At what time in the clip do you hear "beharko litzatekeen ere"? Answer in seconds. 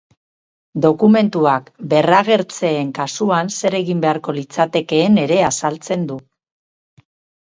4.07-5.39